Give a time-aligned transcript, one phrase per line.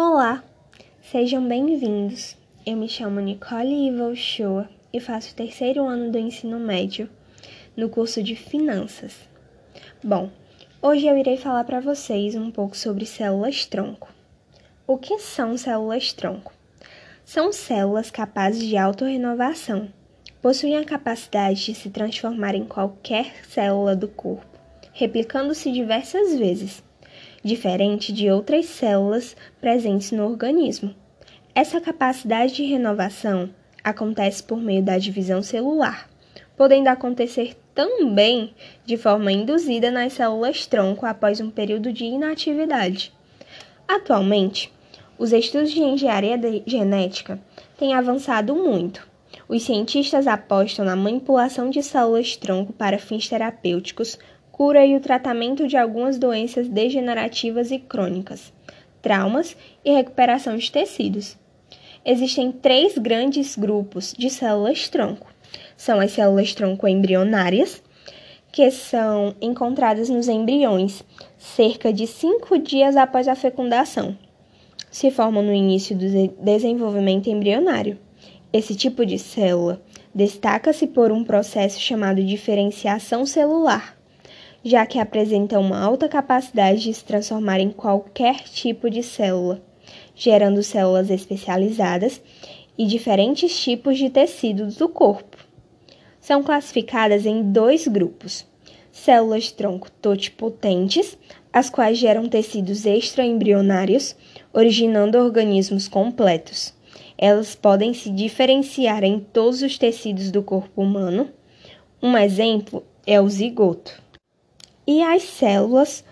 [0.00, 0.44] Olá,
[1.02, 2.36] sejam bem-vindos.
[2.64, 7.10] Eu me chamo Nicole Iva Ochoa e faço o terceiro ano do ensino médio
[7.76, 9.16] no curso de Finanças.
[10.00, 10.30] Bom,
[10.80, 14.08] hoje eu irei falar para vocês um pouco sobre células-tronco.
[14.86, 16.52] O que são células-tronco?
[17.24, 19.92] São células capazes de autorrenovação.
[20.40, 24.46] Possuem a capacidade de se transformar em qualquer célula do corpo,
[24.92, 26.86] replicando-se diversas vezes
[27.42, 30.94] diferente de outras células presentes no organismo.
[31.54, 33.50] Essa capacidade de renovação
[33.82, 36.08] acontece por meio da divisão celular,
[36.56, 43.12] podendo acontecer também de forma induzida nas células-tronco após um período de inatividade.
[43.86, 44.72] Atualmente,
[45.18, 47.40] os estudos de engenharia genética
[47.76, 49.06] têm avançado muito.
[49.48, 54.18] Os cientistas apostam na manipulação de células-tronco para fins terapêuticos
[54.58, 58.52] cura e o tratamento de algumas doenças degenerativas e crônicas,
[59.00, 61.38] traumas e recuperação de tecidos.
[62.04, 65.32] Existem três grandes grupos de células-tronco.
[65.76, 67.80] São as células-tronco embrionárias,
[68.50, 71.04] que são encontradas nos embriões
[71.38, 74.18] cerca de cinco dias após a fecundação.
[74.90, 77.96] Se formam no início do desenvolvimento embrionário.
[78.52, 79.80] Esse tipo de célula
[80.12, 83.97] destaca-se por um processo chamado diferenciação celular,
[84.64, 89.62] já que apresenta uma alta capacidade de se transformar em qualquer tipo de célula,
[90.14, 92.20] gerando células especializadas
[92.76, 95.36] e diferentes tipos de tecidos do corpo.
[96.20, 98.46] São classificadas em dois grupos:
[98.90, 101.16] células tronco totipotentes,
[101.52, 104.16] as quais geram tecidos extraembrionários,
[104.52, 106.74] originando organismos completos.
[107.16, 111.30] Elas podem se diferenciar em todos os tecidos do corpo humano.
[112.00, 114.07] Um exemplo é o zigoto
[114.88, 116.02] e as células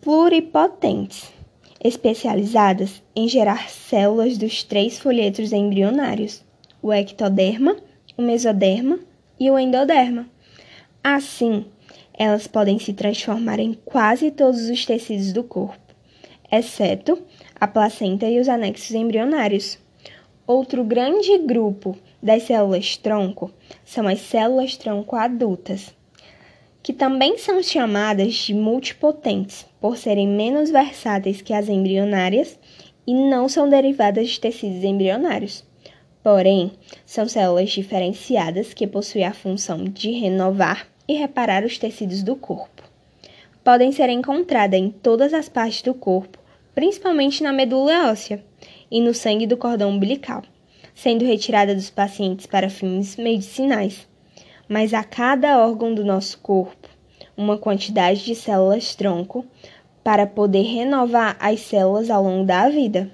[0.00, 1.32] pluripotentes,
[1.82, 6.42] especializadas em gerar células dos três folhetos embrionários,
[6.82, 7.76] o ectoderma,
[8.16, 8.98] o mesoderma
[9.38, 10.28] e o endoderma.
[11.04, 11.66] Assim,
[12.12, 15.94] elas podem se transformar em quase todos os tecidos do corpo,
[16.50, 17.22] exceto
[17.54, 19.78] a placenta e os anexos embrionários.
[20.48, 23.52] Outro grande grupo das células-tronco
[23.84, 25.94] são as células-tronco adultas,
[26.86, 32.56] que também são chamadas de multipotentes, por serem menos versáteis que as embrionárias
[33.04, 35.64] e não são derivadas de tecidos embrionários.
[36.22, 36.70] Porém,
[37.04, 42.84] são células diferenciadas que possuem a função de renovar e reparar os tecidos do corpo.
[43.64, 46.38] Podem ser encontradas em todas as partes do corpo,
[46.72, 48.44] principalmente na medula óssea
[48.88, 50.44] e no sangue do cordão umbilical,
[50.94, 54.06] sendo retirada dos pacientes para fins medicinais
[54.68, 56.88] mas a cada órgão do nosso corpo
[57.36, 59.44] uma quantidade de células-tronco
[60.02, 63.10] para poder renovar as células ao longo da vida.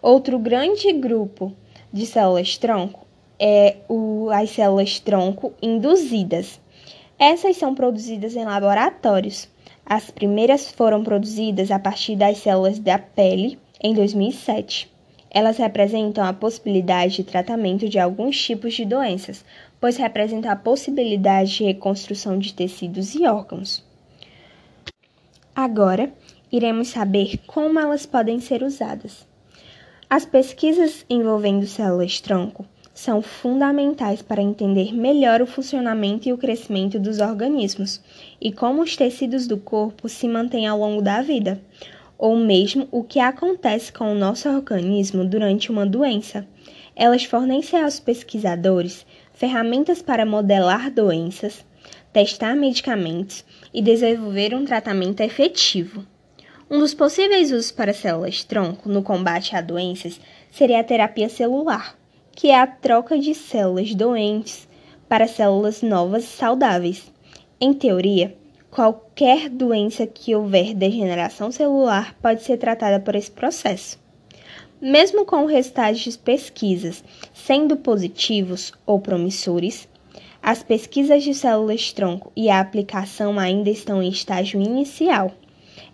[0.00, 1.52] Outro grande grupo
[1.92, 3.06] de células-tronco
[3.38, 6.60] é o, as células-tronco induzidas.
[7.18, 9.48] Essas são produzidas em laboratórios.
[9.86, 14.90] As primeiras foram produzidas a partir das células da pele em 2007.
[15.30, 19.44] Elas representam a possibilidade de tratamento de alguns tipos de doenças,
[19.82, 23.84] pois representam a possibilidade de reconstrução de tecidos e órgãos.
[25.52, 26.12] Agora,
[26.52, 29.26] iremos saber como elas podem ser usadas.
[30.08, 37.18] As pesquisas envolvendo células-tronco são fundamentais para entender melhor o funcionamento e o crescimento dos
[37.18, 38.00] organismos
[38.40, 41.60] e como os tecidos do corpo se mantêm ao longo da vida,
[42.16, 46.46] ou mesmo o que acontece com o nosso organismo durante uma doença.
[46.94, 49.04] Elas fornecem aos pesquisadores
[49.34, 51.64] ferramentas para modelar doenças,
[52.12, 56.06] testar medicamentos e desenvolver um tratamento efetivo.
[56.70, 61.96] Um dos possíveis usos para células-tronco no combate a doenças seria a terapia celular,
[62.32, 64.68] que é a troca de células doentes
[65.08, 67.12] para células novas e saudáveis.
[67.60, 68.36] Em teoria,
[68.72, 74.01] Qualquer doença que houver degeneração celular pode ser tratada por esse processo.
[74.84, 79.86] Mesmo com de pesquisas sendo positivos ou promissores,
[80.42, 85.30] as pesquisas de células-tronco e a aplicação ainda estão em estágio inicial.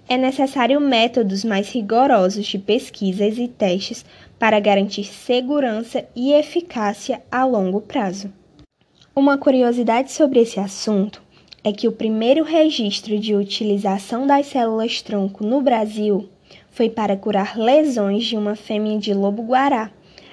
[0.08, 4.06] É necessário métodos mais rigorosos de pesquisas e testes
[4.38, 8.32] para garantir segurança e eficácia a longo prazo.
[9.14, 11.23] Uma curiosidade sobre esse assunto
[11.62, 16.26] é que o primeiro registro de utilização das células-tronco no Brasil
[16.70, 19.90] foi para curar lesões de uma fêmea de lobo-guará,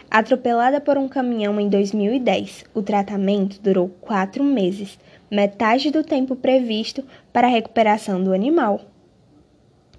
[0.10, 2.66] atropelada por um caminhão em 2010.
[2.74, 5.00] O tratamento durou quatro meses,
[5.30, 7.04] metade do tempo previsto
[7.34, 8.82] para a recuperação do animal.